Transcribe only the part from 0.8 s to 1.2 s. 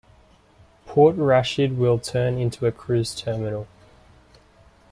Port